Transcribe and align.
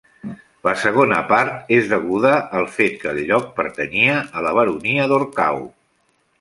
La 0.67 0.71
segona 0.83 1.19
part 1.31 1.69
és 1.77 1.91
deguda 1.91 2.33
al 2.61 2.67
fet 2.79 2.97
que 3.03 3.11
el 3.13 3.21
lloc 3.29 3.47
pertanyia 3.61 4.19
a 4.41 4.45
la 4.49 4.57
baronia 4.61 5.07
d'Orcau. 5.13 5.65